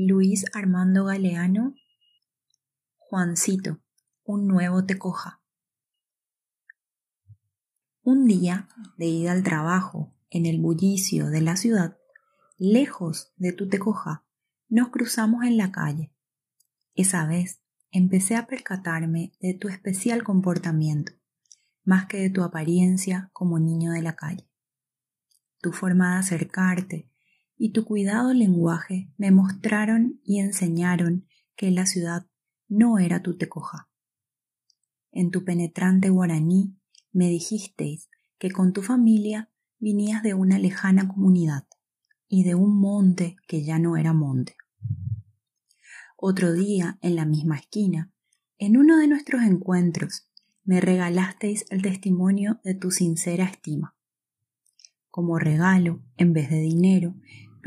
[0.00, 1.74] Luis Armando Galeano,
[2.98, 3.80] Juancito,
[4.22, 5.42] un nuevo te coja.
[8.04, 11.98] Un día, de ida al trabajo, en el bullicio de la ciudad,
[12.58, 14.24] lejos de tu tecoja,
[14.68, 16.14] nos cruzamos en la calle.
[16.94, 21.10] Esa vez empecé a percatarme de tu especial comportamiento,
[21.82, 24.48] más que de tu apariencia como niño de la calle.
[25.60, 27.10] Tu forma de acercarte
[27.58, 31.26] y tu cuidado lenguaje me mostraron y enseñaron
[31.56, 32.26] que la ciudad
[32.68, 33.90] no era tu tecoja.
[35.10, 36.78] En tu penetrante guaraní
[37.12, 38.08] me dijisteis
[38.38, 41.66] que con tu familia vinías de una lejana comunidad
[42.28, 44.56] y de un monte que ya no era monte.
[46.16, 48.12] Otro día, en la misma esquina,
[48.58, 50.28] en uno de nuestros encuentros,
[50.64, 53.96] me regalasteis el testimonio de tu sincera estima.
[55.10, 57.14] Como regalo, en vez de dinero,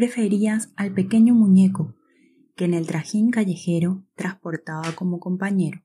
[0.00, 1.94] preferías al pequeño muñeco
[2.56, 5.84] que en el trajín callejero transportaba como compañero.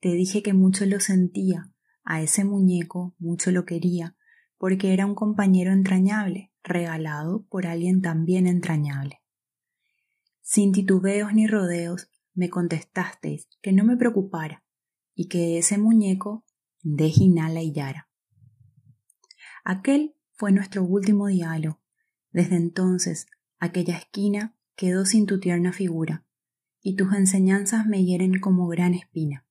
[0.00, 4.16] Te dije que mucho lo sentía, a ese muñeco mucho lo quería,
[4.58, 9.22] porque era un compañero entrañable, regalado por alguien también entrañable.
[10.40, 14.64] Sin titubeos ni rodeos, me contestasteis que no me preocupara
[15.14, 16.44] y que ese muñeco
[16.82, 18.08] de Ginala y Yara.
[19.62, 21.79] Aquel fue nuestro último diálogo.
[22.32, 23.26] Desde entonces,
[23.58, 26.24] aquella esquina quedó sin tu tierna figura,
[26.82, 29.46] y tus enseñanzas me hieren como gran espina.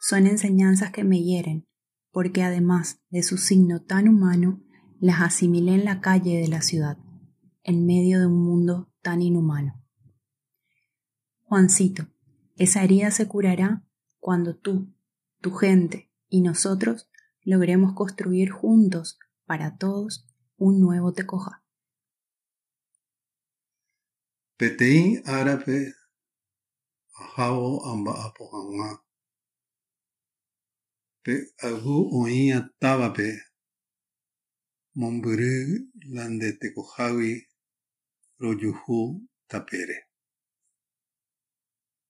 [0.00, 1.66] Son enseñanzas que me hieren,
[2.10, 4.62] porque además de su signo tan humano,
[5.00, 6.98] las asimilé en la calle de la ciudad,
[7.62, 9.82] en medio de un mundo tan inhumano.
[11.42, 12.08] Juancito,
[12.56, 13.84] esa herida se curará
[14.18, 14.92] cuando tú,
[15.40, 17.08] tu gente y nosotros
[17.42, 20.26] logremos construir juntos, para todos,
[20.58, 21.62] un nuevo Tecoja.
[24.58, 25.92] Peteí árabe
[27.14, 29.02] ajao amba apohanga.
[31.22, 33.28] Pe agu oía tabape.
[34.94, 37.46] Momburu lande tecojawi
[38.40, 39.98] royuhu tapere.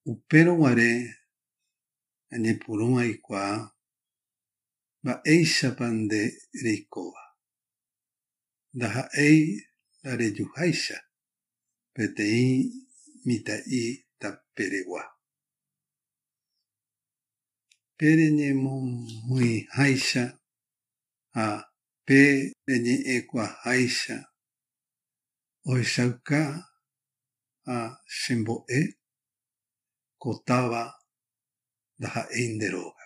[0.07, 1.17] Upero ware
[2.31, 3.75] anyepuruma ikwa
[5.03, 6.23] ba eisha pande
[6.63, 7.26] reikova.
[8.77, 9.41] ndaha'éi
[10.01, 10.97] ndarejuháicha
[11.95, 12.45] peteĩ
[13.27, 13.83] mitã'i
[14.21, 15.03] taperegua
[17.99, 20.25] pe reñemomoĩháicha
[21.37, 21.47] ha
[22.07, 22.19] pe
[22.69, 24.17] reñe'ẽkuaaháicha
[25.69, 26.41] ohechauka
[27.67, 27.77] ha
[28.19, 28.81] chembo'e
[30.23, 30.83] ko táva
[31.99, 33.05] ndaha'éi nde róga.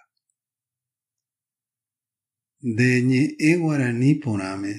[2.70, 4.72] Ndeñe'ẽ guarani porãme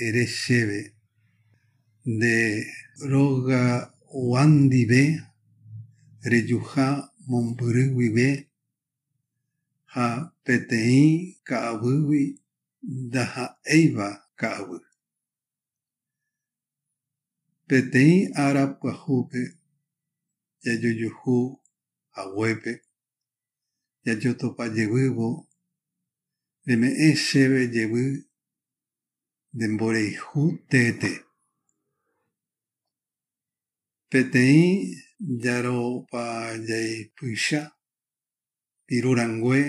[0.00, 0.94] poname ere sheve
[2.04, 2.64] de
[3.10, 5.20] roga wandibe
[6.24, 8.48] reyuja mompuriwibe
[9.84, 12.40] ha petei kaabuwi
[13.12, 14.80] daha eiva kaabu.
[17.68, 19.58] Petei arab kwahupe
[20.64, 21.60] yayoyuhu
[22.12, 22.72] ahuepe
[24.04, 25.28] yayotopa yevyvo
[26.66, 28.29] reme'ẽ chéve jevy
[29.54, 30.40] ndemboreihu
[30.70, 31.12] téte
[34.10, 34.62] peteĩ
[35.42, 37.60] jaropajaipycha
[38.86, 39.60] pirurangue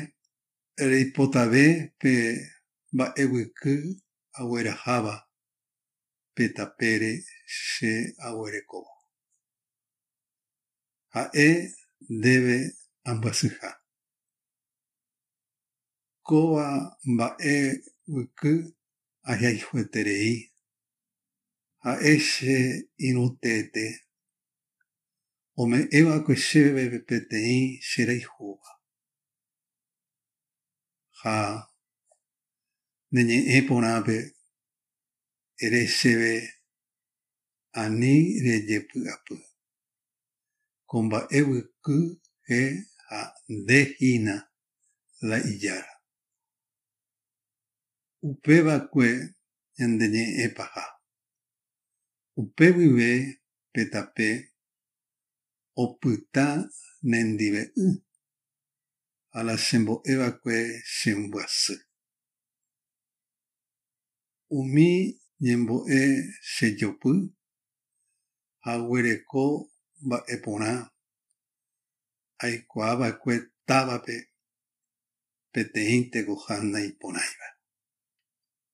[0.89, 1.65] reipotave
[1.99, 2.13] pe
[2.93, 3.75] mba'evyky
[4.39, 5.15] agueraháva
[6.35, 7.11] pe tapére
[7.67, 7.91] che
[8.27, 8.93] aguerekóva
[11.13, 11.47] ha'e
[12.15, 12.57] ndéve
[13.09, 13.69] ambyasýha
[16.27, 16.65] kóva
[19.23, 20.33] mba'evyky ahayhueterei
[21.83, 22.55] ha'e che
[23.07, 23.85] irũ téte
[25.61, 28.71] ome'ẽva'ekue chéve peteĩ che raihúva
[31.21, 31.35] ha
[33.13, 34.17] neñe'ẽ porãpe
[35.63, 36.33] ere chéve
[37.81, 38.13] ani
[38.45, 39.37] rejepy'apy
[40.89, 42.61] ko mba'evykyhe
[43.07, 43.19] ha
[43.55, 44.35] ndéhína
[45.29, 45.93] la ijára
[48.29, 49.07] upévakue
[49.77, 50.85] ñandeñe'ẽpaha
[52.39, 53.09] upe guive
[53.73, 54.27] pe tape
[55.83, 56.45] opyta
[57.09, 57.87] nendive y.
[59.37, 60.57] Ala chembo'évakue
[60.97, 61.75] chembyasy
[64.57, 64.87] umi
[65.45, 65.99] ñembo'e
[66.53, 67.13] chejopy
[68.63, 69.43] ha guereko
[70.05, 70.71] mba'e porã
[72.43, 73.35] aikuaava'ekue
[73.67, 74.15] távape
[75.53, 77.40] peteĩ tekoha naiporãiva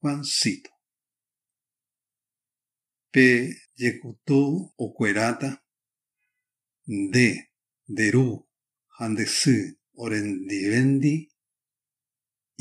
[0.07, 0.71] Juancito
[3.13, 3.25] pe
[3.79, 4.39] jekutu
[4.83, 5.49] okueráta
[6.99, 7.27] nde
[7.91, 8.27] nderu
[8.95, 9.55] ha ndesy
[10.03, 11.13] orendivéndi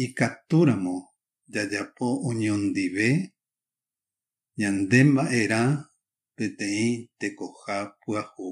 [0.05, 0.97] ikatúramo
[1.53, 3.09] jajapo oñondive
[4.61, 5.63] ñande mba'erã
[6.37, 6.87] peteĩ
[7.21, 8.47] tekoha pyahu